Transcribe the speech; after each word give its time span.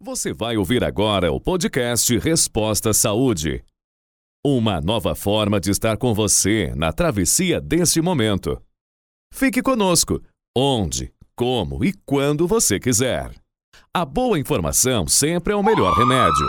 Você 0.00 0.32
vai 0.32 0.56
ouvir 0.56 0.84
agora 0.84 1.32
o 1.32 1.40
podcast 1.40 2.16
Resposta 2.18 2.92
Saúde. 2.92 3.64
Uma 4.46 4.80
nova 4.80 5.16
forma 5.16 5.58
de 5.58 5.72
estar 5.72 5.96
com 5.96 6.14
você 6.14 6.72
na 6.76 6.92
travessia 6.92 7.60
deste 7.60 8.00
momento. 8.00 8.62
Fique 9.34 9.60
conosco, 9.60 10.22
onde, 10.56 11.12
como 11.36 11.84
e 11.84 11.92
quando 12.06 12.46
você 12.46 12.78
quiser. 12.78 13.34
A 13.92 14.04
boa 14.04 14.38
informação 14.38 15.08
sempre 15.08 15.52
é 15.52 15.56
o 15.56 15.64
melhor 15.64 15.92
remédio. 15.94 16.46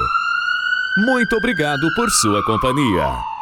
Muito 0.98 1.36
obrigado 1.36 1.88
por 1.96 2.08
sua 2.12 2.46
companhia. 2.46 3.39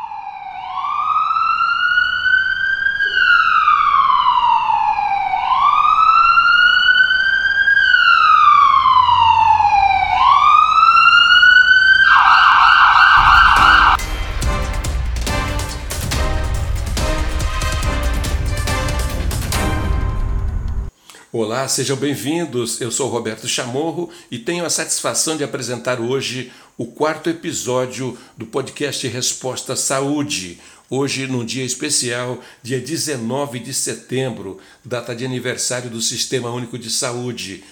Olá, 21.57 21.67
sejam 21.67 21.97
bem-vindos. 21.97 22.79
Eu 22.79 22.91
sou 22.91 23.09
Roberto 23.09 23.47
Chamorro 23.47 24.11
e 24.29 24.37
tenho 24.37 24.63
a 24.63 24.69
satisfação 24.69 25.35
de 25.35 25.43
apresentar 25.43 25.99
hoje 25.99 26.51
o 26.77 26.85
quarto 26.85 27.31
episódio 27.31 28.15
do 28.37 28.45
podcast 28.45 29.07
Resposta 29.07 29.75
Saúde. 29.75 30.59
Hoje, 30.87 31.25
num 31.25 31.43
dia 31.43 31.65
especial, 31.65 32.39
dia 32.61 32.79
19 32.79 33.57
de 33.57 33.73
setembro, 33.73 34.59
data 34.85 35.15
de 35.15 35.25
aniversário 35.25 35.89
do 35.89 35.99
Sistema 35.99 36.51
Único 36.51 36.77
de 36.77 36.91
Saúde. 36.91 37.63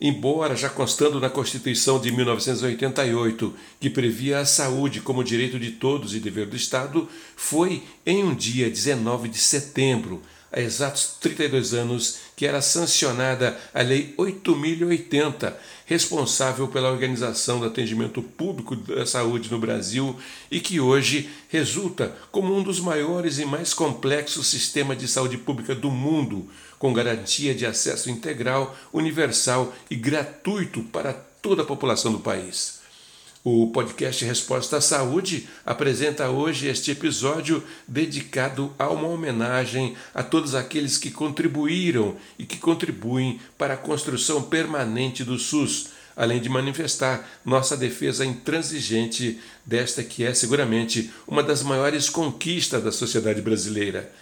Embora 0.00 0.56
já 0.56 0.68
constando 0.68 1.20
na 1.20 1.30
Constituição 1.30 2.00
de 2.00 2.10
1988, 2.10 3.54
que 3.78 3.88
previa 3.88 4.40
a 4.40 4.44
saúde 4.44 5.00
como 5.00 5.22
direito 5.22 5.60
de 5.60 5.70
todos 5.70 6.12
e 6.12 6.18
dever 6.18 6.46
do 6.46 6.56
Estado, 6.56 7.08
foi 7.36 7.84
em 8.04 8.24
um 8.24 8.34
dia 8.34 8.68
19 8.68 9.28
de 9.28 9.38
setembro 9.38 10.20
há 10.52 10.60
exatos 10.60 11.16
32 11.20 11.74
anos 11.74 12.18
que 12.36 12.46
era 12.46 12.60
sancionada 12.60 13.58
a 13.72 13.82
Lei 13.82 14.14
8080, 14.16 15.56
responsável 15.86 16.68
pela 16.68 16.90
organização 16.90 17.60
do 17.60 17.66
atendimento 17.66 18.22
público 18.22 18.74
da 18.74 19.06
saúde 19.06 19.50
no 19.50 19.58
Brasil 19.58 20.18
e 20.50 20.60
que 20.60 20.80
hoje 20.80 21.30
resulta 21.48 22.16
como 22.30 22.56
um 22.56 22.62
dos 22.62 22.80
maiores 22.80 23.38
e 23.38 23.44
mais 23.44 23.74
complexos 23.74 24.46
sistemas 24.48 24.98
de 24.98 25.06
saúde 25.06 25.38
pública 25.38 25.74
do 25.74 25.90
mundo, 25.90 26.48
com 26.78 26.92
garantia 26.92 27.54
de 27.54 27.66
acesso 27.66 28.10
integral, 28.10 28.76
universal 28.92 29.74
e 29.90 29.94
gratuito 29.94 30.82
para 30.84 31.12
toda 31.12 31.62
a 31.62 31.66
população 31.66 32.12
do 32.12 32.20
país. 32.20 32.79
O 33.42 33.68
podcast 33.68 34.22
Resposta 34.22 34.76
à 34.76 34.80
Saúde 34.82 35.48
apresenta 35.64 36.28
hoje 36.28 36.66
este 36.66 36.90
episódio 36.90 37.64
dedicado 37.88 38.70
a 38.78 38.90
uma 38.90 39.08
homenagem 39.08 39.96
a 40.12 40.22
todos 40.22 40.54
aqueles 40.54 40.98
que 40.98 41.10
contribuíram 41.10 42.16
e 42.38 42.44
que 42.44 42.58
contribuem 42.58 43.40
para 43.56 43.72
a 43.72 43.78
construção 43.78 44.42
permanente 44.42 45.24
do 45.24 45.38
SUS, 45.38 45.88
além 46.14 46.38
de 46.38 46.50
manifestar 46.50 47.26
nossa 47.42 47.78
defesa 47.78 48.26
intransigente 48.26 49.40
desta 49.64 50.04
que 50.04 50.22
é 50.22 50.34
seguramente 50.34 51.10
uma 51.26 51.42
das 51.42 51.62
maiores 51.62 52.10
conquistas 52.10 52.84
da 52.84 52.92
sociedade 52.92 53.40
brasileira. 53.40 54.12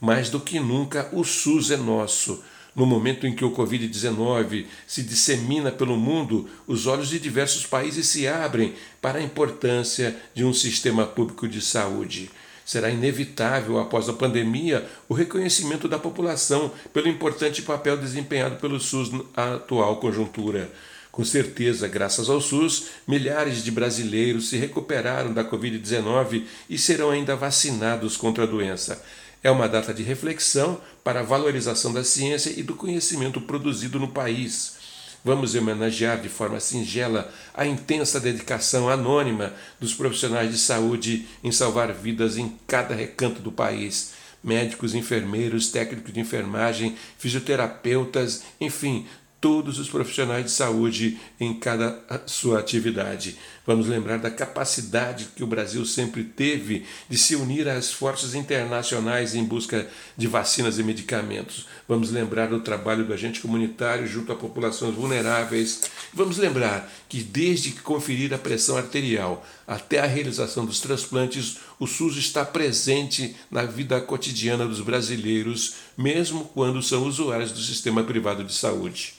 Mais 0.00 0.30
do 0.30 0.38
que 0.38 0.60
nunca, 0.60 1.08
o 1.12 1.24
SUS 1.24 1.72
é 1.72 1.76
nosso 1.76 2.44
no 2.78 2.86
momento 2.86 3.26
em 3.26 3.34
que 3.34 3.44
o 3.44 3.50
Covid-19 3.50 4.66
se 4.86 5.02
dissemina 5.02 5.72
pelo 5.72 5.96
mundo, 5.96 6.48
os 6.64 6.86
olhos 6.86 7.08
de 7.08 7.18
diversos 7.18 7.66
países 7.66 8.06
se 8.06 8.28
abrem 8.28 8.72
para 9.02 9.18
a 9.18 9.22
importância 9.22 10.16
de 10.32 10.44
um 10.44 10.54
sistema 10.54 11.04
público 11.04 11.48
de 11.48 11.60
saúde. 11.60 12.30
Será 12.64 12.88
inevitável, 12.88 13.80
após 13.80 14.08
a 14.08 14.12
pandemia, 14.12 14.86
o 15.08 15.14
reconhecimento 15.14 15.88
da 15.88 15.98
população 15.98 16.70
pelo 16.92 17.08
importante 17.08 17.62
papel 17.62 17.96
desempenhado 17.96 18.56
pelo 18.56 18.78
SUS 18.78 19.10
na 19.10 19.54
atual 19.54 19.96
conjuntura. 19.96 20.70
Com 21.10 21.24
certeza, 21.24 21.88
graças 21.88 22.30
ao 22.30 22.40
SUS, 22.40 22.90
milhares 23.08 23.64
de 23.64 23.72
brasileiros 23.72 24.50
se 24.50 24.56
recuperaram 24.56 25.32
da 25.32 25.42
Covid-19 25.42 26.44
e 26.70 26.78
serão 26.78 27.10
ainda 27.10 27.34
vacinados 27.34 28.16
contra 28.16 28.44
a 28.44 28.46
doença. 28.46 29.02
É 29.42 29.50
uma 29.50 29.68
data 29.68 29.94
de 29.94 30.02
reflexão 30.02 30.80
para 31.04 31.20
a 31.20 31.22
valorização 31.22 31.92
da 31.92 32.02
ciência 32.02 32.52
e 32.56 32.62
do 32.62 32.74
conhecimento 32.74 33.40
produzido 33.40 33.98
no 33.98 34.08
país. 34.08 34.76
Vamos 35.24 35.54
homenagear 35.54 36.20
de 36.20 36.28
forma 36.28 36.60
singela 36.60 37.32
a 37.52 37.66
intensa 37.66 38.20
dedicação 38.20 38.88
anônima 38.88 39.52
dos 39.80 39.94
profissionais 39.94 40.50
de 40.50 40.58
saúde 40.58 41.26
em 41.42 41.52
salvar 41.52 41.92
vidas 41.92 42.36
em 42.36 42.56
cada 42.66 42.94
recanto 42.94 43.40
do 43.40 43.52
país. 43.52 44.12
Médicos, 44.42 44.94
enfermeiros, 44.94 45.68
técnicos 45.68 46.12
de 46.12 46.20
enfermagem, 46.20 46.96
fisioterapeutas, 47.18 48.42
enfim, 48.60 49.06
todos 49.40 49.78
os 49.78 49.88
profissionais 49.88 50.44
de 50.44 50.50
saúde 50.50 51.18
em 51.38 51.54
cada 51.54 52.02
sua 52.26 52.58
atividade. 52.58 53.36
Vamos 53.64 53.86
lembrar 53.86 54.18
da 54.18 54.30
capacidade 54.30 55.28
que 55.36 55.44
o 55.44 55.46
Brasil 55.46 55.84
sempre 55.84 56.24
teve 56.24 56.84
de 57.08 57.16
se 57.16 57.36
unir 57.36 57.68
às 57.68 57.92
forças 57.92 58.34
internacionais 58.34 59.34
em 59.34 59.44
busca 59.44 59.86
de 60.16 60.26
vacinas 60.26 60.78
e 60.78 60.82
medicamentos. 60.82 61.66
Vamos 61.86 62.10
lembrar 62.10 62.48
do 62.48 62.60
trabalho 62.60 63.04
do 63.04 63.12
agente 63.12 63.40
comunitário 63.40 64.06
junto 64.06 64.32
a 64.32 64.36
populações 64.36 64.94
vulneráveis. 64.94 65.82
Vamos 66.12 66.38
lembrar 66.38 66.90
que 67.08 67.22
desde 67.22 67.70
que 67.70 67.82
conferir 67.82 68.32
a 68.32 68.38
pressão 68.38 68.76
arterial 68.76 69.46
até 69.66 70.00
a 70.00 70.06
realização 70.06 70.64
dos 70.64 70.80
transplantes, 70.80 71.58
o 71.78 71.86
SUS 71.86 72.16
está 72.16 72.44
presente 72.44 73.36
na 73.50 73.64
vida 73.64 74.00
cotidiana 74.00 74.66
dos 74.66 74.80
brasileiros, 74.80 75.74
mesmo 75.96 76.44
quando 76.54 76.82
são 76.82 77.04
usuários 77.04 77.52
do 77.52 77.60
sistema 77.60 78.02
privado 78.02 78.42
de 78.42 78.54
saúde. 78.54 79.18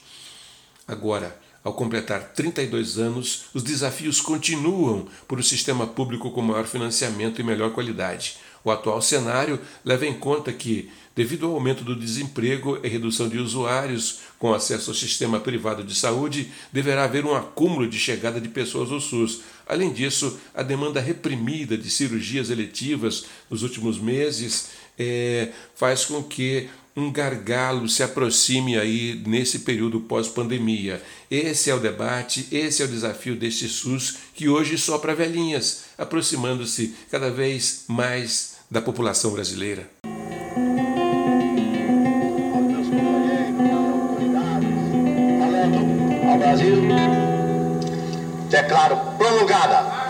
Agora, 0.90 1.38
ao 1.62 1.72
completar 1.72 2.32
32 2.34 2.98
anos, 2.98 3.44
os 3.54 3.62
desafios 3.62 4.20
continuam 4.20 5.06
por 5.28 5.38
um 5.38 5.42
sistema 5.42 5.86
público 5.86 6.32
com 6.32 6.42
maior 6.42 6.66
financiamento 6.66 7.40
e 7.40 7.44
melhor 7.44 7.70
qualidade. 7.70 8.38
O 8.64 8.72
atual 8.72 9.00
cenário 9.00 9.60
leva 9.84 10.04
em 10.04 10.14
conta 10.14 10.52
que, 10.52 10.90
devido 11.14 11.46
ao 11.46 11.54
aumento 11.54 11.84
do 11.84 11.94
desemprego 11.94 12.80
e 12.82 12.88
redução 12.88 13.28
de 13.28 13.38
usuários 13.38 14.18
com 14.36 14.52
acesso 14.52 14.90
ao 14.90 14.96
sistema 14.96 15.38
privado 15.38 15.84
de 15.84 15.94
saúde, 15.94 16.50
deverá 16.72 17.04
haver 17.04 17.24
um 17.24 17.36
acúmulo 17.36 17.86
de 17.86 18.00
chegada 18.00 18.40
de 18.40 18.48
pessoas 18.48 18.90
ao 18.90 18.98
SUS. 18.98 19.42
Além 19.64 19.92
disso, 19.92 20.40
a 20.52 20.64
demanda 20.64 21.00
reprimida 21.00 21.78
de 21.78 21.88
cirurgias 21.88 22.50
eletivas 22.50 23.26
nos 23.48 23.62
últimos 23.62 23.96
meses 23.96 24.70
é, 24.98 25.52
faz 25.76 26.04
com 26.04 26.20
que 26.22 26.68
um 26.96 27.10
gargalo 27.10 27.88
se 27.88 28.02
aproxime 28.02 28.78
aí 28.78 29.22
nesse 29.26 29.60
período 29.60 30.00
pós-pandemia. 30.00 31.02
Esse 31.30 31.70
é 31.70 31.74
o 31.74 31.80
debate, 31.80 32.48
esse 32.50 32.82
é 32.82 32.84
o 32.84 32.88
desafio 32.88 33.36
deste 33.36 33.68
SUS 33.68 34.16
que 34.34 34.48
hoje 34.48 34.76
sopra 34.76 35.14
velhinhas, 35.14 35.84
aproximando-se 35.96 36.94
cada 37.10 37.30
vez 37.30 37.84
mais 37.88 38.56
da 38.70 38.80
população 38.80 39.32
brasileira. 39.32 39.88
Brasil, 46.38 46.82
declaro 48.48 48.96
prolongada 49.16 50.00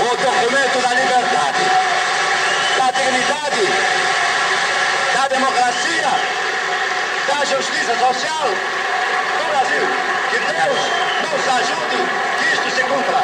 o 0.00 0.16
documento 0.16 0.80
da 0.80 0.94
liberdade, 0.94 1.64
da 2.78 2.92
da 5.14 5.28
democracia, 5.28 6.08
da 7.28 7.44
justiça 7.44 7.94
social 7.98 8.48
no 8.48 9.48
Brasil. 9.50 9.86
Que 10.30 10.38
Deus 10.38 10.80
nos 11.22 11.48
ajude 11.48 11.98
que 12.38 12.54
isto 12.54 12.76
se 12.76 12.82
cumpra. 12.82 13.22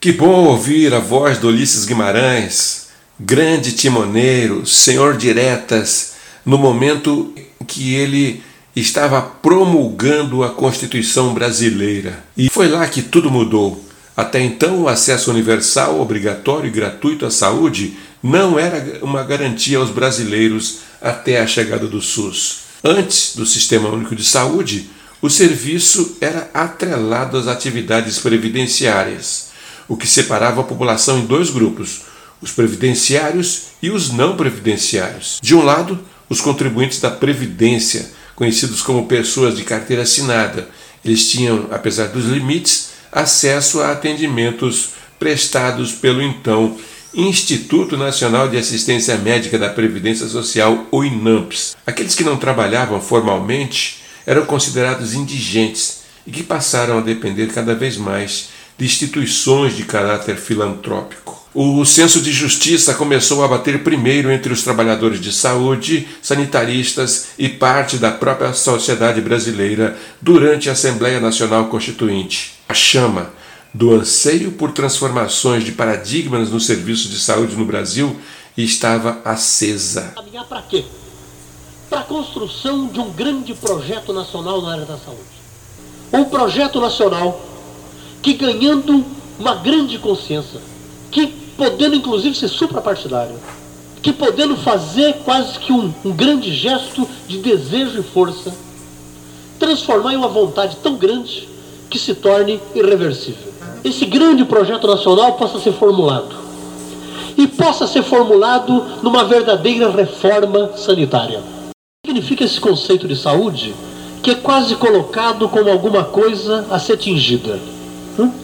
Que 0.00 0.12
bom 0.12 0.46
ouvir 0.46 0.94
a 0.94 0.98
voz 0.98 1.38
do 1.38 1.48
Ulisses 1.48 1.84
Guimarães, 1.84 2.88
grande 3.20 3.72
timoneiro, 3.72 4.66
senhor 4.66 5.16
diretas, 5.16 6.14
no 6.44 6.58
momento 6.58 7.32
que 7.66 7.94
ele 7.94 8.42
estava 8.74 9.20
promulgando 9.22 10.42
a 10.42 10.50
Constituição 10.50 11.34
brasileira. 11.34 12.24
E 12.36 12.48
foi 12.48 12.68
lá 12.68 12.86
que 12.88 13.02
tudo 13.02 13.30
mudou. 13.30 13.91
Até 14.16 14.42
então, 14.42 14.82
o 14.82 14.88
acesso 14.88 15.30
universal, 15.30 16.00
obrigatório 16.00 16.68
e 16.68 16.70
gratuito 16.70 17.24
à 17.24 17.30
saúde 17.30 17.96
não 18.22 18.58
era 18.58 18.98
uma 19.02 19.22
garantia 19.22 19.78
aos 19.78 19.90
brasileiros 19.90 20.80
até 21.00 21.40
a 21.40 21.46
chegada 21.46 21.86
do 21.86 22.00
SUS. 22.00 22.60
Antes 22.84 23.34
do 23.36 23.46
Sistema 23.46 23.88
Único 23.88 24.14
de 24.14 24.24
Saúde, 24.24 24.90
o 25.20 25.30
serviço 25.30 26.16
era 26.20 26.50
atrelado 26.52 27.38
às 27.38 27.46
atividades 27.46 28.18
previdenciárias, 28.18 29.50
o 29.88 29.96
que 29.96 30.06
separava 30.06 30.60
a 30.60 30.64
população 30.64 31.18
em 31.18 31.26
dois 31.26 31.48
grupos: 31.48 32.02
os 32.40 32.50
previdenciários 32.50 33.62
e 33.82 33.90
os 33.90 34.12
não 34.12 34.36
previdenciários. 34.36 35.38
De 35.40 35.54
um 35.54 35.62
lado, 35.62 35.98
os 36.28 36.40
contribuintes 36.40 37.00
da 37.00 37.10
Previdência, 37.10 38.10
conhecidos 38.34 38.82
como 38.82 39.06
pessoas 39.06 39.56
de 39.56 39.64
carteira 39.64 40.02
assinada. 40.02 40.68
Eles 41.04 41.30
tinham, 41.30 41.68
apesar 41.70 42.08
dos 42.08 42.24
limites, 42.26 42.91
acesso 43.12 43.82
a 43.82 43.92
atendimentos 43.92 44.94
prestados 45.18 45.92
pelo 45.92 46.22
então 46.22 46.76
Instituto 47.14 47.94
Nacional 47.94 48.48
de 48.48 48.56
Assistência 48.56 49.18
Médica 49.18 49.58
da 49.58 49.68
Previdência 49.68 50.26
Social, 50.26 50.86
o 50.90 51.04
INAMPS. 51.04 51.76
Aqueles 51.86 52.14
que 52.14 52.24
não 52.24 52.38
trabalhavam 52.38 53.02
formalmente 53.02 54.02
eram 54.26 54.46
considerados 54.46 55.12
indigentes 55.12 56.04
e 56.26 56.30
que 56.30 56.42
passaram 56.42 56.96
a 56.96 57.02
depender 57.02 57.48
cada 57.48 57.74
vez 57.74 57.98
mais 57.98 58.48
de 58.78 58.86
instituições 58.86 59.76
de 59.76 59.84
caráter 59.84 60.36
filantrópico. 60.36 61.41
O 61.54 61.84
senso 61.84 62.22
de 62.22 62.32
justiça 62.32 62.94
começou 62.94 63.44
a 63.44 63.48
bater 63.48 63.84
primeiro 63.84 64.30
entre 64.30 64.50
os 64.50 64.62
trabalhadores 64.62 65.20
de 65.20 65.30
saúde, 65.30 66.08
sanitaristas 66.22 67.32
e 67.38 67.46
parte 67.46 67.98
da 67.98 68.10
própria 68.10 68.54
sociedade 68.54 69.20
brasileira 69.20 69.94
durante 70.18 70.70
a 70.70 70.72
Assembleia 70.72 71.20
Nacional 71.20 71.66
Constituinte. 71.66 72.54
A 72.70 72.72
chama 72.72 73.30
do 73.74 73.92
anseio 73.92 74.52
por 74.52 74.72
transformações 74.72 75.62
de 75.62 75.72
paradigmas 75.72 76.50
no 76.50 76.58
serviço 76.58 77.10
de 77.10 77.20
saúde 77.20 77.54
no 77.54 77.66
Brasil 77.66 78.16
estava 78.56 79.20
acesa. 79.22 80.12
Caminhar 80.14 80.46
para 80.46 80.62
quê? 80.62 80.86
Para 81.90 82.00
a 82.00 82.04
construção 82.04 82.86
de 82.86 82.98
um 82.98 83.10
grande 83.10 83.52
projeto 83.52 84.14
nacional 84.14 84.62
na 84.62 84.72
área 84.72 84.86
da 84.86 84.96
saúde. 84.96 85.20
Um 86.10 86.24
projeto 86.24 86.80
nacional 86.80 87.46
que 88.22 88.32
ganhando 88.32 89.04
uma 89.38 89.56
grande 89.56 89.98
consciência, 89.98 90.60
que 91.10 91.41
podendo 91.62 91.94
inclusive 91.94 92.34
ser 92.34 92.48
suprapartidário, 92.48 93.36
que 94.02 94.12
podendo 94.12 94.56
fazer 94.56 95.18
quase 95.24 95.60
que 95.60 95.72
um, 95.72 95.94
um 96.04 96.10
grande 96.10 96.52
gesto 96.52 97.08
de 97.28 97.38
desejo 97.38 98.00
e 98.00 98.02
força, 98.02 98.52
transformar 99.60 100.12
em 100.12 100.16
uma 100.16 100.26
vontade 100.26 100.76
tão 100.82 100.96
grande 100.96 101.48
que 101.88 102.00
se 102.00 102.16
torne 102.16 102.60
irreversível. 102.74 103.52
Esse 103.84 104.04
grande 104.04 104.44
projeto 104.44 104.88
nacional 104.88 105.34
possa 105.34 105.60
ser 105.60 105.72
formulado 105.72 106.34
e 107.38 107.46
possa 107.46 107.86
ser 107.86 108.02
formulado 108.02 108.84
numa 109.00 109.22
verdadeira 109.22 109.88
reforma 109.88 110.76
sanitária. 110.76 111.38
O 111.38 111.72
que 112.04 112.10
significa 112.10 112.42
esse 112.42 112.60
conceito 112.60 113.06
de 113.06 113.14
saúde 113.14 113.72
que 114.20 114.32
é 114.32 114.34
quase 114.34 114.74
colocado 114.74 115.48
como 115.48 115.70
alguma 115.70 116.02
coisa 116.02 116.66
a 116.72 116.80
ser 116.80 116.96
tingida? 116.96 117.60
Hum? 118.18 118.41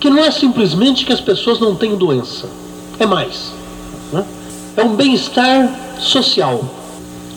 Que 0.00 0.10
não 0.10 0.24
é 0.24 0.30
simplesmente 0.30 1.04
que 1.04 1.12
as 1.12 1.20
pessoas 1.20 1.58
não 1.58 1.74
tenham 1.74 1.96
doença, 1.96 2.48
é 2.98 3.06
mais. 3.06 3.52
Né? 4.12 4.24
É 4.76 4.82
um 4.82 4.94
bem-estar 4.94 5.98
social 5.98 6.64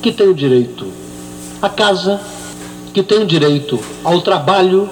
que 0.01 0.11
tem 0.11 0.27
o 0.27 0.33
direito 0.33 0.85
à 1.61 1.69
casa, 1.69 2.19
que 2.93 3.01
tem 3.03 3.19
o 3.19 3.25
direito 3.25 3.79
ao 4.03 4.21
trabalho, 4.21 4.89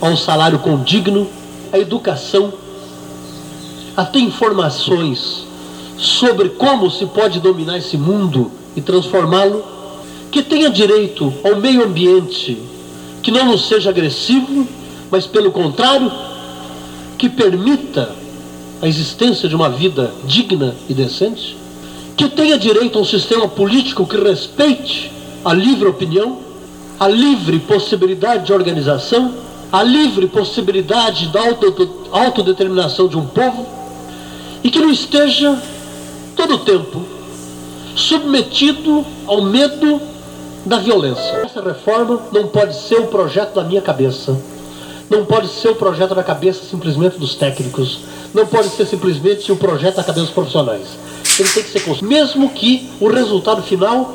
a 0.00 0.06
um 0.06 0.16
salário 0.16 0.58
condigno, 0.58 1.28
à 1.72 1.78
educação, 1.78 2.52
a 3.96 4.04
ter 4.04 4.20
informações 4.20 5.46
sobre 5.96 6.50
como 6.50 6.90
se 6.90 7.06
pode 7.06 7.40
dominar 7.40 7.78
esse 7.78 7.96
mundo 7.96 8.50
e 8.74 8.80
transformá-lo, 8.80 9.64
que 10.30 10.42
tenha 10.42 10.68
direito 10.68 11.32
ao 11.44 11.56
meio 11.56 11.84
ambiente 11.84 12.60
que 13.24 13.30
não 13.30 13.46
nos 13.46 13.66
seja 13.66 13.88
agressivo, 13.88 14.68
mas 15.10 15.26
pelo 15.26 15.50
contrário, 15.50 16.12
que 17.18 17.28
permita 17.28 18.10
a 18.82 18.88
existência 18.88 19.48
de 19.48 19.54
uma 19.54 19.68
vida 19.68 20.12
digna 20.24 20.74
e 20.88 20.94
decente, 20.94 21.56
que 22.16 22.28
tenha 22.28 22.58
direito 22.58 22.98
a 22.98 23.02
um 23.02 23.04
sistema 23.04 23.48
político 23.48 24.06
que 24.06 24.16
respeite 24.16 25.10
a 25.44 25.52
livre 25.52 25.88
opinião, 25.88 26.38
a 26.98 27.08
livre 27.08 27.58
possibilidade 27.60 28.46
de 28.46 28.52
organização, 28.52 29.34
a 29.72 29.82
livre 29.82 30.28
possibilidade 30.28 31.28
da 31.28 31.40
autodeterminação 32.12 33.08
de 33.08 33.16
um 33.16 33.26
povo 33.26 33.66
e 34.62 34.70
que 34.70 34.78
não 34.78 34.90
esteja 34.90 35.60
todo 36.36 36.54
o 36.54 36.58
tempo 36.58 37.02
submetido 37.96 39.04
ao 39.26 39.42
medo 39.42 40.00
da 40.64 40.78
violência. 40.78 41.42
Essa 41.44 41.60
reforma 41.60 42.20
não 42.32 42.48
pode 42.48 42.76
ser 42.76 42.96
o 42.96 43.06
projeto 43.06 43.54
da 43.54 43.64
minha 43.64 43.82
cabeça 43.82 44.36
não 45.10 45.24
pode 45.24 45.48
ser 45.48 45.68
o 45.68 45.74
projeto 45.74 46.14
da 46.14 46.22
cabeça 46.22 46.64
simplesmente 46.64 47.18
dos 47.18 47.34
técnicos, 47.34 48.00
não 48.32 48.46
pode 48.46 48.68
ser 48.70 48.86
simplesmente 48.86 49.50
o 49.52 49.56
projeto 49.56 49.96
da 49.96 50.04
cabeça 50.04 50.26
dos 50.26 50.34
profissionais. 50.34 50.86
Ele 51.38 51.48
tem 51.48 51.62
que 51.62 51.70
ser 51.70 51.80
construído, 51.80 52.08
mesmo 52.08 52.50
que 52.50 52.90
o 53.00 53.08
resultado 53.08 53.62
final 53.62 54.14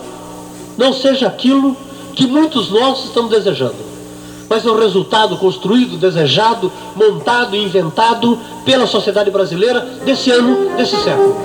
não 0.77 0.93
seja 0.93 1.27
aquilo 1.27 1.75
que 2.15 2.25
muitos 2.25 2.71
nós 2.71 3.05
estamos 3.05 3.31
desejando 3.31 3.88
mas 4.49 4.65
é 4.65 4.71
um 4.71 4.79
resultado 4.79 5.37
construído, 5.37 5.97
desejado, 5.97 6.71
montado 6.95 7.55
e 7.55 7.63
inventado 7.63 8.37
pela 8.65 8.87
sociedade 8.87 9.29
brasileira 9.29 9.81
desse 10.03 10.31
ano, 10.31 10.75
desse 10.75 10.95
século. 11.03 11.37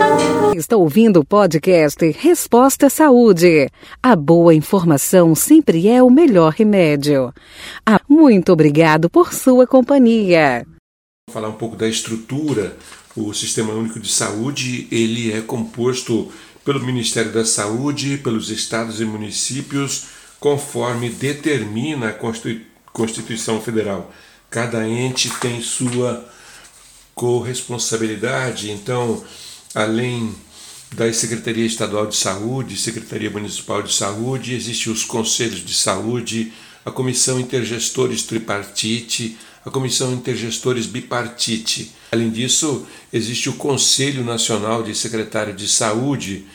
Está 0.55 0.75
ouvindo 0.75 1.19
o 1.19 1.25
podcast 1.25 2.03
Resposta 2.11 2.89
Saúde. 2.89 3.69
A 4.01 4.15
boa 4.15 4.53
informação 4.53 5.35
sempre 5.35 5.87
é 5.87 6.01
o 6.01 6.09
melhor 6.09 6.53
remédio. 6.53 7.31
Ah, 7.85 8.01
muito 8.09 8.51
obrigado 8.51 9.09
por 9.09 9.31
sua 9.33 9.67
companhia. 9.67 10.65
Vou 11.27 11.33
falar 11.33 11.49
um 11.49 11.53
pouco 11.53 11.75
da 11.75 11.87
estrutura. 11.87 12.75
O 13.15 13.33
Sistema 13.33 13.73
Único 13.73 13.99
de 13.99 14.11
Saúde, 14.11 14.87
ele 14.91 15.31
é 15.31 15.39
composto 15.39 16.29
pelo 16.65 16.83
Ministério 16.83 17.31
da 17.31 17.45
Saúde, 17.45 18.17
pelos 18.17 18.49
estados 18.49 18.99
e 18.99 19.05
municípios, 19.05 20.07
conforme 20.39 21.09
determina 21.09 22.09
a 22.09 22.13
Constituição 22.13 22.74
Constituição 22.95 23.61
Federal. 23.61 24.09
Cada 24.49 24.87
ente 24.87 25.29
tem 25.41 25.61
sua 25.61 26.25
corresponsabilidade, 27.13 28.71
então, 28.71 29.21
além 29.73 30.33
da 30.93 31.11
Secretaria 31.11 31.65
Estadual 31.65 32.07
de 32.07 32.15
Saúde, 32.15 32.77
Secretaria 32.77 33.29
Municipal 33.29 33.81
de 33.83 33.93
Saúde, 33.93 34.53
existem 34.53 34.93
os 34.93 35.03
conselhos 35.03 35.63
de 35.63 35.73
saúde, 35.73 36.53
a 36.85 36.91
Comissão 36.91 37.37
Intergestores 37.37 38.23
Tripartite, 38.23 39.37
a 39.65 39.69
Comissão 39.69 40.13
Intergestores 40.13 40.85
Bipartite. 40.85 41.91
Além 42.13 42.29
disso, 42.29 42.87
existe 43.11 43.49
o 43.49 43.53
Conselho 43.53 44.23
Nacional 44.23 44.83
de 44.83 44.95
Secretário 44.95 45.53
de 45.53 45.67
Saúde, 45.67 46.45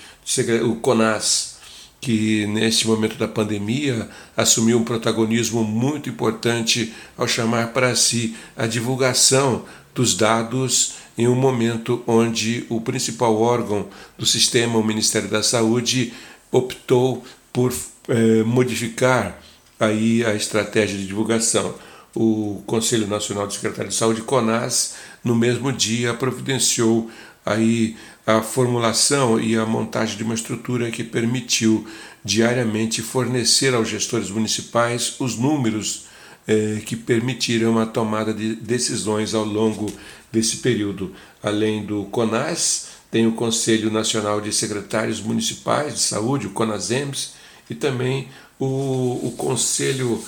o 0.66 0.76
CONAS, 0.76 1.56
que 2.00 2.46
neste 2.46 2.86
momento 2.86 3.16
da 3.16 3.28
pandemia 3.28 4.08
assumiu 4.36 4.78
um 4.78 4.84
protagonismo 4.84 5.62
muito 5.62 6.08
importante 6.08 6.94
ao 7.16 7.28
chamar 7.28 7.72
para 7.72 7.94
si 7.94 8.34
a 8.56 8.66
divulgação 8.66 9.64
dos 9.94 10.14
dados 10.14 10.94
em 11.18 11.28
um 11.28 11.34
momento 11.34 12.02
onde 12.06 12.64
o 12.70 12.80
principal 12.80 13.38
órgão 13.38 13.88
do 14.16 14.24
sistema, 14.24 14.78
o 14.78 14.84
Ministério 14.84 15.28
da 15.28 15.42
Saúde, 15.42 16.14
optou 16.50 17.22
por 17.52 17.74
eh, 18.08 18.42
modificar 18.44 19.38
aí 19.78 20.24
a 20.24 20.34
estratégia 20.34 20.96
de 20.96 21.06
divulgação. 21.06 21.74
O 22.14 22.62
Conselho 22.66 23.06
Nacional 23.06 23.46
de 23.46 23.54
Secretários 23.54 23.94
de 23.94 24.00
Saúde, 24.00 24.22
CONAS, 24.22 24.94
no 25.22 25.34
mesmo 25.34 25.70
dia 25.72 26.14
providenciou 26.14 27.10
aí 27.44 27.96
a 28.26 28.42
formulação 28.42 29.40
e 29.40 29.56
a 29.56 29.64
montagem 29.64 30.16
de 30.16 30.22
uma 30.22 30.34
estrutura 30.34 30.90
que 30.90 31.02
permitiu 31.02 31.86
diariamente 32.24 33.02
fornecer 33.02 33.74
aos 33.74 33.88
gestores 33.88 34.30
municipais 34.30 35.14
os 35.18 35.36
números 35.36 36.06
eh, 36.46 36.80
que 36.84 36.96
permitiram 36.96 37.78
a 37.78 37.86
tomada 37.86 38.32
de 38.32 38.54
decisões 38.54 39.34
ao 39.34 39.44
longo 39.44 39.90
desse 40.30 40.58
período. 40.58 41.14
Além 41.42 41.84
do 41.84 42.04
CONAS, 42.04 42.88
tem 43.10 43.26
o 43.26 43.32
Conselho 43.32 43.90
Nacional 43.90 44.40
de 44.40 44.52
Secretários 44.52 45.20
Municipais 45.20 45.94
de 45.94 46.00
Saúde, 46.00 46.46
o 46.46 46.50
CONASEMS, 46.50 47.34
e 47.68 47.74
também 47.74 48.28
o, 48.58 49.26
o 49.26 49.34
Conselho, 49.36 50.22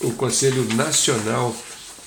o 0.00 0.12
Conselho 0.12 0.64
Nacional 0.74 1.54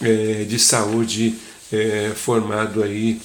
eh, 0.02 0.46
de 0.48 0.60
Saúde, 0.60 1.36
eh, 1.72 2.12
formado 2.16 2.84
aí 2.84 3.20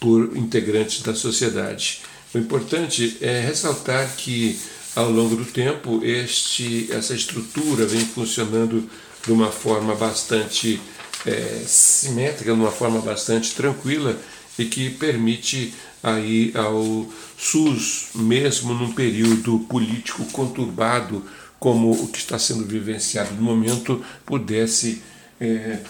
por 0.00 0.36
integrantes 0.36 1.02
da 1.02 1.14
sociedade. 1.14 2.02
O 2.34 2.38
importante 2.38 3.16
é 3.20 3.40
ressaltar 3.40 4.16
que 4.16 4.58
ao 4.94 5.10
longo 5.10 5.36
do 5.36 5.44
tempo 5.44 6.00
este, 6.02 6.88
essa 6.90 7.14
estrutura 7.14 7.86
vem 7.86 8.00
funcionando 8.00 8.88
de 9.24 9.32
uma 9.32 9.50
forma 9.50 9.94
bastante 9.94 10.80
é, 11.26 11.62
simétrica, 11.66 12.52
de 12.52 12.60
uma 12.60 12.70
forma 12.70 13.00
bastante 13.00 13.54
tranquila 13.54 14.18
e 14.58 14.64
que 14.64 14.90
permite 14.90 15.74
aí 16.02 16.52
ao 16.54 17.06
SUS, 17.36 18.08
mesmo 18.14 18.72
num 18.72 18.92
período 18.92 19.58
político 19.68 20.24
conturbado 20.26 21.24
como 21.58 21.90
o 21.90 22.08
que 22.08 22.18
está 22.18 22.38
sendo 22.38 22.64
vivenciado 22.64 23.34
no 23.34 23.42
momento, 23.42 24.04
pudesse 24.24 25.02
é, 25.40 25.80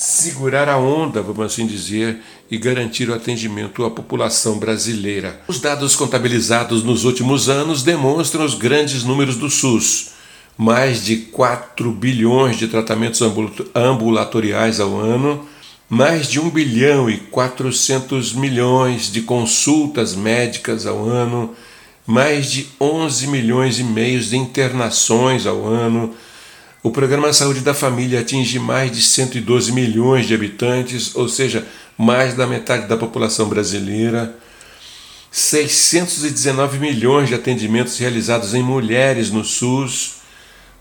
segurar 0.00 0.66
a 0.66 0.78
onda, 0.78 1.20
vamos 1.20 1.44
assim 1.44 1.66
dizer, 1.66 2.20
e 2.50 2.56
garantir 2.56 3.10
o 3.10 3.14
atendimento 3.14 3.84
à 3.84 3.90
população 3.90 4.58
brasileira. 4.58 5.42
Os 5.46 5.60
dados 5.60 5.94
contabilizados 5.94 6.82
nos 6.82 7.04
últimos 7.04 7.50
anos 7.50 7.82
demonstram 7.82 8.46
os 8.46 8.54
grandes 8.54 9.04
números 9.04 9.36
do 9.36 9.50
SUS. 9.50 10.12
Mais 10.56 11.04
de 11.04 11.16
4 11.16 11.92
bilhões 11.92 12.56
de 12.56 12.66
tratamentos 12.66 13.20
ambulatoriais 13.74 14.80
ao 14.80 14.98
ano, 14.98 15.46
mais 15.86 16.30
de 16.30 16.40
1 16.40 16.48
bilhão 16.48 17.10
e 17.10 17.18
400 17.18 18.32
milhões 18.32 19.12
de 19.12 19.20
consultas 19.20 20.14
médicas 20.14 20.86
ao 20.86 21.04
ano, 21.04 21.54
mais 22.06 22.50
de 22.50 22.68
11 22.80 23.26
milhões 23.26 23.78
e 23.78 23.84
meio 23.84 24.18
de 24.18 24.34
internações 24.34 25.46
ao 25.46 25.66
ano. 25.66 26.14
O 26.82 26.90
Programa 26.90 27.30
Saúde 27.30 27.60
da 27.60 27.74
Família 27.74 28.20
atinge 28.20 28.58
mais 28.58 28.90
de 28.90 29.02
112 29.02 29.70
milhões 29.70 30.26
de 30.26 30.34
habitantes, 30.34 31.14
ou 31.14 31.28
seja, 31.28 31.66
mais 31.96 32.32
da 32.34 32.46
metade 32.46 32.86
da 32.86 32.96
população 32.96 33.50
brasileira. 33.50 34.34
619 35.30 36.78
milhões 36.78 37.28
de 37.28 37.34
atendimentos 37.34 37.98
realizados 37.98 38.54
em 38.54 38.62
mulheres 38.62 39.30
no 39.30 39.44
SUS, 39.44 40.22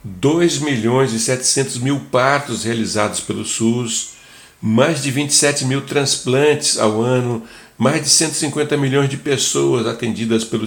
2 0.01 0.59
milhões 0.59 1.11
e 1.11 1.19
700 1.19 1.79
mil 1.79 1.99
partos 2.09 2.63
realizados 2.63 3.19
pelo 3.19 3.43
SUS, 3.43 4.11
mais 4.61 5.03
de 5.03 5.11
27 5.11 5.65
mil 5.65 5.81
transplantes 5.81 6.79
ao 6.79 7.01
ano, 7.01 7.43
mais 7.77 8.01
de 8.01 8.09
150 8.09 8.77
milhões 8.77 9.09
de 9.09 9.17
pessoas 9.17 9.85
atendidas 9.85 10.45
pelo, 10.45 10.65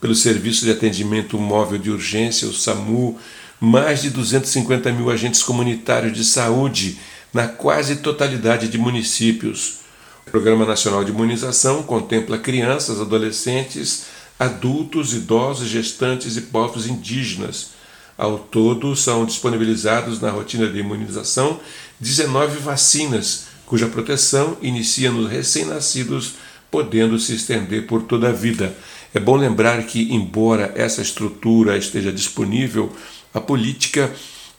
pelo 0.00 0.16
Serviço 0.16 0.64
de 0.64 0.72
Atendimento 0.72 1.38
Móvel 1.38 1.78
de 1.78 1.92
Urgência, 1.92 2.48
o 2.48 2.52
SAMU, 2.52 3.16
mais 3.60 4.02
de 4.02 4.10
250 4.10 4.92
mil 4.92 5.10
agentes 5.10 5.42
comunitários 5.42 6.12
de 6.12 6.24
saúde 6.24 6.98
na 7.32 7.48
quase 7.48 7.96
totalidade 7.96 8.68
de 8.68 8.78
municípios. 8.78 9.78
O 10.26 10.30
Programa 10.30 10.64
Nacional 10.64 11.04
de 11.04 11.10
Imunização 11.10 11.82
contempla 11.82 12.38
crianças, 12.38 13.00
adolescentes, 13.00 14.06
adultos, 14.38 15.12
idosos, 15.14 15.68
gestantes 15.68 16.36
e 16.36 16.42
povos 16.42 16.86
indígenas. 16.86 17.70
Ao 18.16 18.38
todo, 18.38 18.94
são 18.94 19.24
disponibilizados 19.24 20.20
na 20.20 20.30
rotina 20.30 20.68
de 20.68 20.78
imunização 20.78 21.58
19 21.98 22.58
vacinas, 22.58 23.46
cuja 23.66 23.88
proteção 23.88 24.56
inicia 24.62 25.10
nos 25.10 25.28
recém-nascidos, 25.28 26.34
podendo 26.70 27.18
se 27.18 27.34
estender 27.34 27.86
por 27.86 28.02
toda 28.02 28.28
a 28.28 28.32
vida. 28.32 28.74
É 29.12 29.20
bom 29.20 29.36
lembrar 29.36 29.82
que, 29.84 30.12
embora 30.12 30.72
essa 30.76 31.00
estrutura 31.00 31.76
esteja 31.76 32.12
disponível, 32.12 32.92
a 33.34 33.40
política 33.40 34.10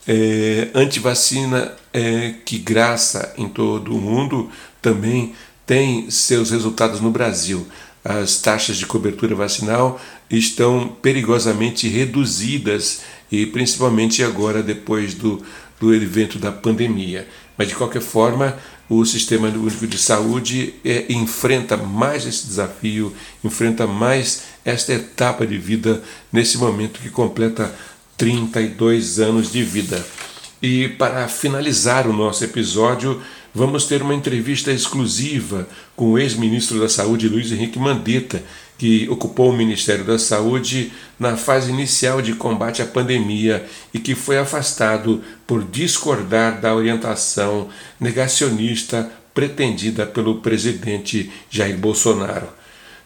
é, 0.05 0.69
antivacina 0.75 1.73
é, 1.93 2.35
que 2.45 2.57
graça 2.57 3.33
em 3.37 3.47
todo 3.47 3.95
o 3.95 4.01
mundo 4.01 4.49
também 4.81 5.33
tem 5.65 6.11
seus 6.11 6.51
resultados 6.51 6.99
no 6.99 7.09
Brasil. 7.09 7.65
As 8.03 8.37
taxas 8.37 8.77
de 8.77 8.85
cobertura 8.85 9.33
vacinal 9.33 9.99
estão 10.29 10.89
perigosamente 11.01 11.87
reduzidas 11.87 13.01
e 13.31 13.47
principalmente 13.47 14.23
agora 14.23 14.61
depois 14.61 15.15
do, 15.15 15.41
do 15.79 15.93
evento 15.93 16.37
da 16.37 16.51
pandemia. 16.51 17.27
Mas 17.57 17.69
de 17.69 17.75
qualquer 17.75 18.01
forma, 18.01 18.55
o 18.87 19.03
Sistema 19.05 19.47
Único 19.47 19.87
de 19.87 19.97
Saúde 19.97 20.75
é, 20.83 21.05
enfrenta 21.09 21.75
mais 21.77 22.27
esse 22.27 22.45
desafio, 22.45 23.15
enfrenta 23.43 23.87
mais 23.87 24.43
esta 24.63 24.93
etapa 24.93 25.47
de 25.47 25.57
vida 25.57 26.03
nesse 26.31 26.57
momento 26.57 26.99
que 26.99 27.09
completa 27.09 27.73
32 28.17 29.19
anos 29.19 29.51
de 29.51 29.63
vida. 29.63 30.05
E 30.61 30.89
para 30.89 31.27
finalizar 31.27 32.07
o 32.07 32.13
nosso 32.13 32.43
episódio, 32.43 33.21
vamos 33.53 33.85
ter 33.85 34.01
uma 34.01 34.15
entrevista 34.15 34.71
exclusiva 34.71 35.67
com 35.95 36.11
o 36.11 36.19
ex-ministro 36.19 36.79
da 36.79 36.89
Saúde, 36.89 37.29
Luiz 37.29 37.51
Henrique 37.51 37.77
Mandetta, 37.77 38.41
que 38.77 39.07
ocupou 39.09 39.51
o 39.51 39.55
Ministério 39.55 40.03
da 40.03 40.19
Saúde 40.19 40.91
na 41.19 41.37
fase 41.37 41.71
inicial 41.71 42.21
de 42.21 42.33
combate 42.33 42.81
à 42.81 42.85
pandemia 42.85 43.65
e 43.93 43.99
que 43.99 44.15
foi 44.15 44.37
afastado 44.37 45.21
por 45.47 45.63
discordar 45.63 46.59
da 46.59 46.75
orientação 46.75 47.69
negacionista 47.99 49.09
pretendida 49.33 50.05
pelo 50.05 50.41
presidente 50.41 51.31
Jair 51.49 51.77
Bolsonaro. 51.77 52.47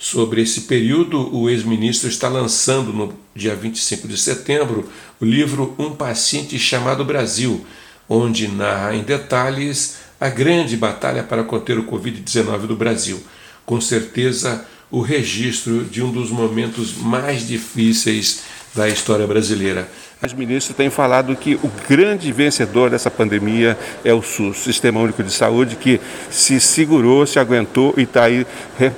Sobre 0.01 0.41
esse 0.41 0.62
período, 0.62 1.36
o 1.36 1.50
ex-ministro 1.50 2.08
está 2.08 2.29
lançando 2.29 2.94
no 2.94 3.13
dia 3.36 3.53
25 3.53 4.08
de 4.08 4.18
setembro 4.18 4.89
o 5.20 5.25
livro 5.25 5.75
Um 5.77 5.91
Paciente 5.91 6.58
Chamado 6.58 7.03
Brasil, 7.03 7.65
onde 8.08 8.48
narra 8.48 8.96
em 8.96 9.03
detalhes 9.03 9.98
a 10.18 10.29
grande 10.29 10.77
batalha 10.77 11.22
para 11.22 11.44
conter 11.44 11.77
o 11.77 11.84
Covid-19 11.84 12.60
do 12.60 12.77
Brasil. 12.77 13.22
Com 13.65 13.82
certeza, 13.82 14.65
o 14.89 15.01
registro 15.01 15.84
de 15.84 16.01
um 16.01 16.13
dos 16.13 16.29
momentos 16.32 16.94
mais 16.96 17.46
difíceis 17.46 18.44
da 18.74 18.88
história 18.88 19.27
brasileira. 19.27 19.91
Os 20.22 20.34
ministros 20.34 20.76
têm 20.76 20.90
falado 20.90 21.34
que 21.34 21.56
o 21.64 21.72
grande 21.88 22.30
vencedor 22.34 22.90
dessa 22.90 23.10
pandemia 23.10 23.80
é 24.04 24.14
o 24.14 24.22
SUS, 24.22 24.58
Sistema 24.58 25.00
Único 25.00 25.24
de 25.24 25.32
Saúde, 25.32 25.78
que 25.78 26.02
se 26.30 26.60
segurou, 26.60 27.26
se 27.26 27.40
aguentou 27.40 27.94
e 27.96 28.02
está 28.02 28.26
aí 28.26 28.46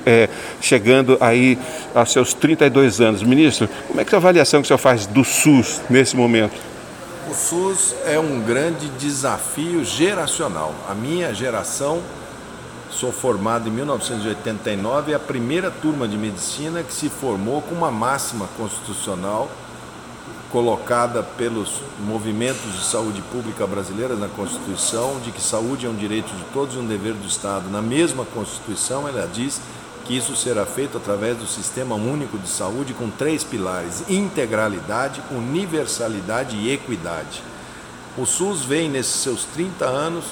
é, 0.03 0.27
chegando 0.59 1.19
aí 1.21 1.59
aos 1.93 2.11
seus 2.11 2.33
32 2.33 2.99
anos. 3.01 3.21
Ministro, 3.21 3.69
como 3.87 4.01
é 4.01 4.03
que 4.03 4.15
é 4.15 4.17
a 4.17 4.17
avaliação 4.17 4.61
que 4.61 4.65
o 4.65 4.67
senhor 4.67 4.79
faz 4.79 5.05
do 5.05 5.23
SUS 5.23 5.79
nesse 5.91 6.15
momento? 6.15 6.55
O 7.29 7.35
SUS 7.35 7.93
é 8.07 8.17
um 8.17 8.41
grande 8.41 8.89
desafio 8.97 9.85
geracional. 9.85 10.73
A 10.89 10.95
minha 10.95 11.31
geração 11.35 12.01
Sou 12.89 13.11
formado 13.11 13.69
em 13.69 13.71
1989 13.71 15.13
é 15.13 15.15
a 15.15 15.19
primeira 15.19 15.71
turma 15.71 16.07
de 16.07 16.17
medicina 16.17 16.83
que 16.83 16.93
se 16.93 17.09
formou 17.09 17.61
com 17.61 17.73
uma 17.73 17.89
máxima 17.89 18.49
constitucional 18.57 19.49
colocada 20.51 21.23
pelos 21.23 21.81
movimentos 21.99 22.73
de 22.73 22.83
saúde 22.83 23.21
pública 23.31 23.65
brasileira 23.65 24.15
na 24.15 24.27
Constituição, 24.27 25.19
de 25.23 25.31
que 25.31 25.41
saúde 25.41 25.85
é 25.85 25.89
um 25.89 25.95
direito 25.95 26.27
de 26.35 26.43
todos 26.53 26.75
e 26.75 26.77
um 26.77 26.85
dever 26.85 27.13
do 27.13 27.25
Estado. 27.25 27.69
Na 27.69 27.81
mesma 27.81 28.25
Constituição, 28.25 29.07
ela 29.07 29.27
diz 29.33 29.61
que 30.05 30.17
isso 30.17 30.35
será 30.35 30.65
feito 30.65 30.97
através 30.97 31.37
do 31.37 31.47
Sistema 31.47 31.95
Único 31.95 32.37
de 32.37 32.49
Saúde 32.49 32.93
com 32.93 33.09
três 33.09 33.43
pilares: 33.43 34.03
integralidade, 34.09 35.21
universalidade 35.31 36.57
e 36.57 36.71
equidade. 36.71 37.41
O 38.17 38.25
SUS 38.25 38.65
vem 38.65 38.89
nesses 38.89 39.21
seus 39.21 39.45
30 39.45 39.85
anos 39.85 40.25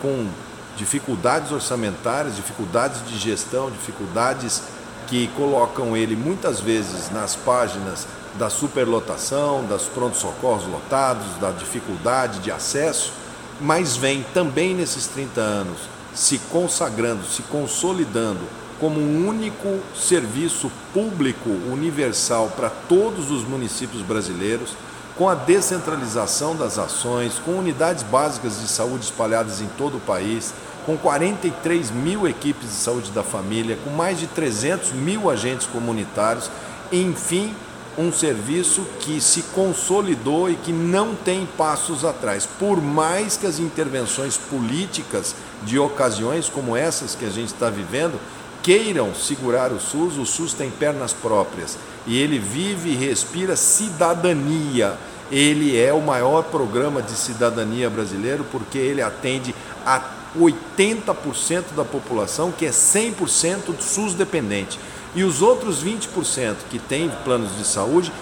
com 0.00 0.28
dificuldades 0.76 1.50
orçamentárias, 1.50 2.36
dificuldades 2.36 3.00
de 3.08 3.18
gestão, 3.18 3.70
dificuldades 3.70 4.62
que 5.06 5.28
colocam 5.28 5.96
ele 5.96 6.16
muitas 6.16 6.60
vezes 6.60 7.10
nas 7.10 7.36
páginas 7.36 8.06
da 8.34 8.50
superlotação, 8.50 9.64
das 9.64 9.84
prontos-socorros 9.84 10.66
lotados, 10.66 11.26
da 11.40 11.50
dificuldade 11.50 12.40
de 12.40 12.50
acesso, 12.50 13.12
mas 13.60 13.96
vem 13.96 14.24
também 14.34 14.74
nesses 14.74 15.06
30 15.06 15.40
anos 15.40 15.78
se 16.14 16.38
consagrando, 16.50 17.24
se 17.24 17.42
consolidando 17.42 18.40
como 18.80 19.00
um 19.00 19.26
único 19.26 19.80
serviço 19.94 20.70
público 20.92 21.48
universal 21.48 22.52
para 22.54 22.68
todos 22.68 23.30
os 23.30 23.42
municípios 23.44 24.02
brasileiros, 24.02 24.70
com 25.16 25.28
a 25.28 25.34
descentralização 25.34 26.54
das 26.54 26.78
ações, 26.78 27.40
com 27.42 27.52
unidades 27.52 28.02
básicas 28.02 28.60
de 28.60 28.68
saúde 28.68 29.04
espalhadas 29.04 29.62
em 29.62 29.66
todo 29.78 29.96
o 29.96 30.00
país, 30.00 30.52
com 30.86 30.96
43 30.96 31.90
mil 31.90 32.28
equipes 32.28 32.68
de 32.68 32.76
saúde 32.76 33.10
da 33.10 33.24
família, 33.24 33.76
com 33.82 33.90
mais 33.90 34.20
de 34.20 34.28
300 34.28 34.92
mil 34.92 35.28
agentes 35.28 35.66
comunitários, 35.66 36.48
enfim, 36.92 37.52
um 37.98 38.12
serviço 38.12 38.86
que 39.00 39.20
se 39.20 39.42
consolidou 39.54 40.48
e 40.48 40.54
que 40.54 40.72
não 40.72 41.14
tem 41.14 41.46
passos 41.58 42.04
atrás. 42.04 42.46
Por 42.46 42.80
mais 42.80 43.36
que 43.36 43.46
as 43.46 43.58
intervenções 43.58 44.36
políticas 44.36 45.34
de 45.64 45.78
ocasiões 45.78 46.48
como 46.48 46.76
essas 46.76 47.14
que 47.14 47.24
a 47.24 47.30
gente 47.30 47.48
está 47.48 47.68
vivendo 47.68 48.20
queiram 48.62 49.14
segurar 49.14 49.72
o 49.72 49.80
SUS, 49.80 50.18
o 50.18 50.26
SUS 50.26 50.52
tem 50.52 50.70
pernas 50.70 51.12
próprias 51.12 51.78
e 52.06 52.18
ele 52.18 52.38
vive 52.38 52.90
e 52.90 52.96
respira 52.96 53.56
cidadania. 53.56 54.96
Ele 55.30 55.76
é 55.76 55.92
o 55.92 56.00
maior 56.00 56.44
programa 56.44 57.02
de 57.02 57.12
cidadania 57.12 57.90
brasileiro 57.90 58.44
porque 58.50 58.78
ele 58.78 59.02
atende 59.02 59.54
a 59.84 60.15
80% 60.38 61.74
da 61.76 61.84
população 61.84 62.52
que 62.52 62.66
é 62.66 62.70
100% 62.70 63.80
SUS 63.80 64.14
dependente. 64.14 64.78
E 65.14 65.24
os 65.24 65.40
outros 65.40 65.82
20% 65.82 66.56
que 66.68 66.78
têm 66.78 67.10
planos 67.24 67.56
de 67.56 67.64
saúde, 67.64 68.12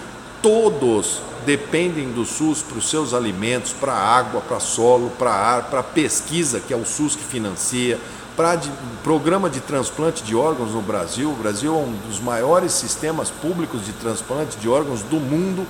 todos 0.41 1.21
dependem 1.45 2.11
do 2.11 2.25
SUS 2.25 2.61
para 2.61 2.77
os 2.77 2.89
seus 2.89 3.13
alimentos, 3.13 3.73
para 3.73 3.93
água, 3.93 4.41
para 4.41 4.59
solo, 4.59 5.09
para 5.11 5.31
ar, 5.31 5.63
para 5.63 5.83
pesquisa, 5.83 6.59
que 6.59 6.73
é 6.73 6.77
o 6.77 6.85
SUS 6.85 7.15
que 7.15 7.23
financia, 7.23 7.99
para 8.35 8.59
programa 9.03 9.49
de 9.49 9.59
transplante 9.59 10.23
de 10.23 10.35
órgãos 10.35 10.71
no 10.71 10.81
Brasil. 10.81 11.29
O 11.29 11.35
Brasil 11.35 11.73
é 11.73 11.77
um 11.77 11.93
dos 12.07 12.19
maiores 12.19 12.71
sistemas 12.73 13.29
públicos 13.29 13.85
de 13.85 13.93
transplante 13.93 14.57
de 14.57 14.67
órgãos 14.67 15.01
do 15.03 15.17
mundo, 15.17 15.65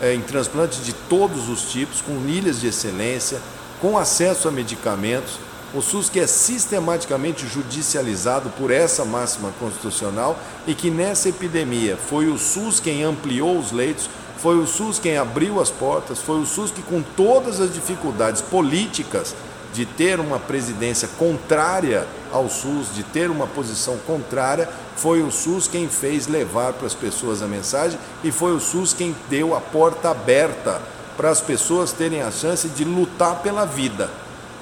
é, 0.00 0.14
em 0.14 0.20
transplante 0.20 0.80
de 0.80 0.92
todos 0.92 1.48
os 1.48 1.70
tipos, 1.70 2.00
com 2.00 2.12
ilhas 2.26 2.60
de 2.60 2.68
excelência, 2.68 3.40
com 3.80 3.98
acesso 3.98 4.48
a 4.48 4.50
medicamentos 4.50 5.38
O 5.72 5.80
SUS 5.80 6.08
que 6.08 6.18
é 6.18 6.26
sistematicamente 6.26 7.46
judicializado 7.46 8.50
por 8.58 8.72
essa 8.72 9.04
máxima 9.04 9.52
constitucional 9.60 10.36
e 10.66 10.74
que 10.74 10.90
nessa 10.90 11.28
epidemia 11.28 11.96
foi 11.96 12.26
o 12.26 12.36
SUS 12.36 12.80
quem 12.80 13.04
ampliou 13.04 13.56
os 13.56 13.70
leitos, 13.70 14.10
foi 14.38 14.58
o 14.58 14.66
SUS 14.66 14.98
quem 14.98 15.16
abriu 15.16 15.60
as 15.60 15.70
portas, 15.70 16.18
foi 16.18 16.40
o 16.40 16.46
SUS 16.46 16.72
que, 16.72 16.82
com 16.82 17.00
todas 17.00 17.60
as 17.60 17.72
dificuldades 17.72 18.40
políticas 18.40 19.32
de 19.72 19.86
ter 19.86 20.18
uma 20.18 20.40
presidência 20.40 21.08
contrária 21.16 22.04
ao 22.32 22.50
SUS, 22.50 22.92
de 22.92 23.04
ter 23.04 23.30
uma 23.30 23.46
posição 23.46 23.96
contrária, 23.98 24.68
foi 24.96 25.22
o 25.22 25.30
SUS 25.30 25.68
quem 25.68 25.88
fez 25.88 26.26
levar 26.26 26.72
para 26.72 26.88
as 26.88 26.94
pessoas 26.94 27.42
a 27.42 27.46
mensagem 27.46 27.96
e 28.24 28.32
foi 28.32 28.52
o 28.52 28.60
SUS 28.60 28.92
quem 28.92 29.14
deu 29.28 29.54
a 29.54 29.60
porta 29.60 30.10
aberta 30.10 30.82
para 31.16 31.30
as 31.30 31.40
pessoas 31.40 31.92
terem 31.92 32.22
a 32.22 32.30
chance 32.32 32.68
de 32.68 32.84
lutar 32.84 33.36
pela 33.40 33.64
vida. 33.64 34.10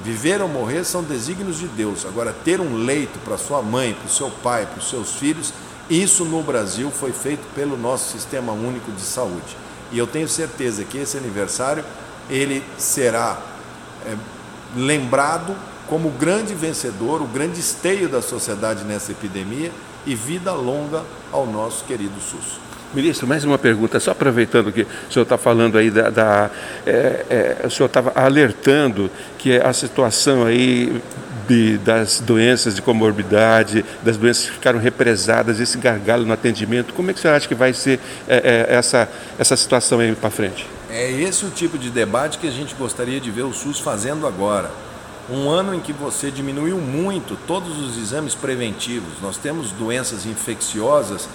Viver 0.04 0.40
ou 0.40 0.48
morrer 0.48 0.84
são 0.84 1.02
desígnios 1.02 1.58
de 1.58 1.66
Deus. 1.66 2.06
Agora, 2.06 2.32
ter 2.44 2.60
um 2.60 2.76
leito 2.76 3.18
para 3.20 3.36
sua 3.36 3.62
mãe, 3.62 3.94
para 3.94 4.06
o 4.06 4.10
seu 4.10 4.30
pai, 4.30 4.64
para 4.66 4.78
os 4.78 4.88
seus 4.88 5.14
filhos, 5.14 5.52
isso 5.90 6.24
no 6.24 6.42
Brasil 6.42 6.90
foi 6.90 7.12
feito 7.12 7.42
pelo 7.54 7.76
nosso 7.76 8.12
Sistema 8.12 8.52
Único 8.52 8.92
de 8.92 9.00
Saúde. 9.00 9.56
E 9.90 9.98
eu 9.98 10.06
tenho 10.06 10.28
certeza 10.28 10.84
que 10.84 10.98
esse 10.98 11.16
aniversário 11.16 11.84
ele 12.28 12.62
será 12.76 13.40
é, 14.06 14.14
lembrado 14.76 15.56
como 15.88 16.08
o 16.08 16.12
grande 16.12 16.54
vencedor, 16.54 17.22
o 17.22 17.26
grande 17.26 17.58
esteio 17.58 18.08
da 18.08 18.20
sociedade 18.20 18.84
nessa 18.84 19.12
epidemia 19.12 19.72
e 20.06 20.14
vida 20.14 20.52
longa 20.52 21.02
ao 21.32 21.46
nosso 21.46 21.84
querido 21.84 22.20
SUS. 22.20 22.67
Ministro, 22.94 23.26
mais 23.26 23.44
uma 23.44 23.58
pergunta, 23.58 24.00
só 24.00 24.12
aproveitando 24.12 24.72
que 24.72 24.82
o 24.82 25.12
senhor 25.12 25.24
está 25.24 25.36
falando 25.36 25.76
aí 25.76 25.90
da. 25.90 26.08
da 26.08 26.50
é, 26.86 27.56
é, 27.62 27.66
o 27.66 27.70
senhor 27.70 27.86
estava 27.86 28.12
alertando 28.14 29.10
que 29.36 29.56
a 29.56 29.72
situação 29.74 30.46
aí 30.46 31.02
de, 31.46 31.76
das 31.78 32.20
doenças 32.20 32.74
de 32.74 32.80
comorbidade, 32.80 33.84
das 34.02 34.16
doenças 34.16 34.46
que 34.46 34.52
ficaram 34.52 34.78
represadas, 34.78 35.60
esse 35.60 35.76
gargalo 35.76 36.24
no 36.24 36.32
atendimento, 36.32 36.94
como 36.94 37.10
é 37.10 37.12
que 37.12 37.18
o 37.18 37.22
senhor 37.22 37.34
acha 37.34 37.46
que 37.46 37.54
vai 37.54 37.74
ser 37.74 38.00
é, 38.26 38.66
é 38.68 38.74
essa, 38.74 39.06
essa 39.38 39.56
situação 39.56 40.00
aí 40.00 40.14
para 40.14 40.30
frente? 40.30 40.66
É 40.90 41.10
esse 41.10 41.44
o 41.44 41.50
tipo 41.50 41.76
de 41.76 41.90
debate 41.90 42.38
que 42.38 42.48
a 42.48 42.50
gente 42.50 42.74
gostaria 42.74 43.20
de 43.20 43.30
ver 43.30 43.42
o 43.42 43.52
SUS 43.52 43.78
fazendo 43.78 44.26
agora. 44.26 44.70
Um 45.30 45.50
ano 45.50 45.74
em 45.74 45.80
que 45.80 45.92
você 45.92 46.30
diminuiu 46.30 46.78
muito 46.78 47.36
todos 47.46 47.78
os 47.78 47.98
exames 47.98 48.34
preventivos. 48.34 49.20
Nós 49.20 49.36
temos 49.36 49.72
doenças 49.72 50.24
infecciosas 50.24 51.28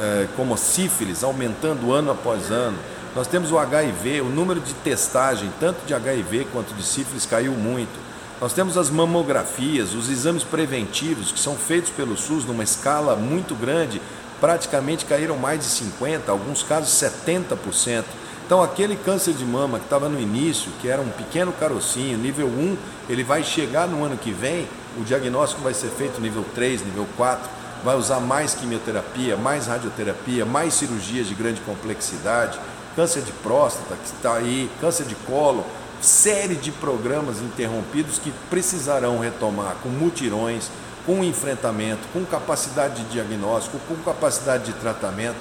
é, 0.00 0.28
como 0.36 0.54
a 0.54 0.56
sífilis, 0.56 1.22
aumentando 1.22 1.92
ano 1.92 2.10
após 2.10 2.50
ano. 2.50 2.78
Nós 3.14 3.26
temos 3.26 3.52
o 3.52 3.58
HIV, 3.58 4.22
o 4.22 4.30
número 4.30 4.60
de 4.60 4.72
testagem, 4.74 5.50
tanto 5.60 5.84
de 5.86 5.92
HIV 5.92 6.46
quanto 6.52 6.72
de 6.74 6.82
sífilis, 6.82 7.26
caiu 7.26 7.52
muito. 7.52 8.00
Nós 8.40 8.52
temos 8.52 8.76
as 8.76 8.90
mamografias, 8.90 9.94
os 9.94 10.08
exames 10.08 10.42
preventivos 10.42 11.30
que 11.30 11.38
são 11.38 11.54
feitos 11.54 11.90
pelo 11.90 12.16
SUS 12.16 12.44
numa 12.44 12.64
escala 12.64 13.14
muito 13.14 13.54
grande, 13.54 14.00
praticamente 14.40 15.04
caíram 15.04 15.36
mais 15.36 15.60
de 15.60 15.66
50%, 15.66 16.28
alguns 16.28 16.62
casos 16.62 16.90
70%. 16.90 18.04
Então, 18.44 18.62
aquele 18.62 18.96
câncer 18.96 19.34
de 19.34 19.44
mama 19.44 19.78
que 19.78 19.84
estava 19.84 20.08
no 20.08 20.18
início, 20.18 20.72
que 20.80 20.88
era 20.88 21.00
um 21.00 21.08
pequeno 21.10 21.52
carocinho, 21.52 22.18
nível 22.18 22.48
1, 22.48 22.76
ele 23.08 23.22
vai 23.22 23.44
chegar 23.44 23.86
no 23.86 24.04
ano 24.04 24.16
que 24.16 24.32
vem, 24.32 24.66
o 24.98 25.04
diagnóstico 25.04 25.62
vai 25.62 25.72
ser 25.72 25.88
feito 25.88 26.20
nível 26.20 26.44
3, 26.54 26.84
nível 26.84 27.06
4 27.16 27.61
vai 27.84 27.96
usar 27.96 28.20
mais 28.20 28.54
quimioterapia, 28.54 29.36
mais 29.36 29.66
radioterapia, 29.66 30.44
mais 30.44 30.74
cirurgias 30.74 31.26
de 31.26 31.34
grande 31.34 31.60
complexidade, 31.62 32.58
câncer 32.94 33.22
de 33.22 33.32
próstata 33.32 33.96
que 33.96 34.06
está 34.06 34.34
aí, 34.34 34.70
câncer 34.80 35.04
de 35.04 35.14
colo, 35.14 35.64
série 36.00 36.54
de 36.54 36.70
programas 36.70 37.40
interrompidos 37.40 38.18
que 38.18 38.32
precisarão 38.50 39.18
retomar 39.18 39.76
com 39.82 39.88
mutirões, 39.88 40.70
com 41.06 41.24
enfrentamento, 41.24 42.06
com 42.12 42.24
capacidade 42.24 43.02
de 43.02 43.10
diagnóstico, 43.10 43.78
com 43.88 43.96
capacidade 43.96 44.64
de 44.64 44.72
tratamento, 44.74 45.38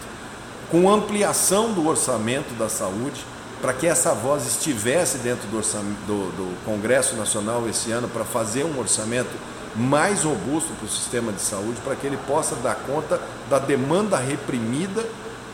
com 0.70 0.90
ampliação 0.90 1.74
do 1.74 1.88
orçamento 1.88 2.54
da 2.58 2.70
saúde, 2.70 3.26
para 3.62 3.74
que 3.74 3.86
essa 3.86 4.14
voz 4.14 4.48
estivesse 4.48 5.20
dentro 5.20 5.48
do, 5.48 5.62
do, 5.62 6.32
do 6.32 6.66
Congresso 6.66 7.16
Nacional 7.16 7.68
esse 7.70 7.92
ano 7.92 8.08
para 8.08 8.26
fazer 8.26 8.64
um 8.64 8.80
orçamento 8.80 9.30
mais 9.76 10.24
robusto 10.24 10.74
para 10.74 10.86
o 10.86 10.90
sistema 10.90 11.32
de 11.32 11.42
saúde, 11.42 11.80
para 11.84 11.96
que 11.96 12.06
ele 12.06 12.18
possa 12.28 12.56
dar 12.56 12.76
conta 12.76 13.20
da 13.50 13.60
demanda 13.60 14.18
reprimida 14.18 15.06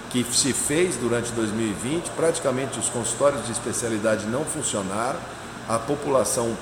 que 0.10 0.26
se 0.32 0.54
fez 0.54 0.96
durante 0.96 1.32
2020. 1.32 2.10
Praticamente 2.12 2.80
os 2.80 2.90
consultórios 2.90 3.46
de 3.46 3.52
especialidade 3.52 4.26
não 4.26 4.44
funcionaram, 4.44 5.20
a 5.68 5.78
população 5.78 6.56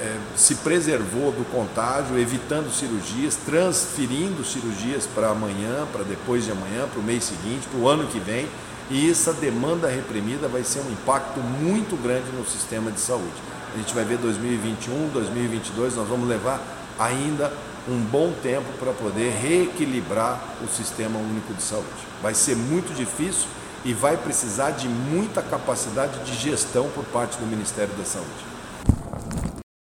é, 0.00 0.16
se 0.34 0.56
preservou 0.56 1.32
do 1.32 1.44
contágio, 1.50 2.18
evitando 2.18 2.70
cirurgias, 2.72 3.36
transferindo 3.36 4.44
cirurgias 4.44 5.06
para 5.06 5.28
amanhã, 5.28 5.86
para 5.92 6.02
depois 6.04 6.44
de 6.44 6.50
amanhã, 6.50 6.86
para 6.88 7.00
o 7.00 7.02
mês 7.02 7.24
seguinte, 7.24 7.66
para 7.68 7.80
o 7.80 7.88
ano 7.88 8.06
que 8.06 8.18
vem. 8.18 8.48
E 8.90 9.10
essa 9.10 9.32
demanda 9.32 9.88
reprimida 9.88 10.46
vai 10.48 10.62
ser 10.62 10.80
um 10.80 10.90
impacto 10.92 11.40
muito 11.40 12.00
grande 12.00 12.30
no 12.36 12.44
sistema 12.46 12.90
de 12.90 13.00
saúde. 13.00 13.34
A 13.74 13.78
gente 13.78 13.92
vai 13.94 14.04
ver 14.04 14.16
2021, 14.18 15.08
2022, 15.12 15.96
nós 15.96 16.08
vamos 16.08 16.28
levar 16.28 16.60
ainda 16.98 17.52
um 17.88 18.00
bom 18.00 18.32
tempo 18.42 18.66
para 18.78 18.92
poder 18.92 19.30
reequilibrar 19.30 20.56
o 20.62 20.68
sistema 20.68 21.18
único 21.18 21.54
de 21.54 21.62
saúde. 21.62 21.86
Vai 22.20 22.34
ser 22.34 22.56
muito 22.56 22.94
difícil 22.94 23.48
e 23.84 23.92
vai 23.92 24.16
precisar 24.16 24.72
de 24.72 24.88
muita 24.88 25.40
capacidade 25.40 26.24
de 26.24 26.34
gestão 26.34 26.90
por 26.90 27.04
parte 27.04 27.38
do 27.38 27.46
Ministério 27.46 27.94
da 27.94 28.04
Saúde. 28.04 28.56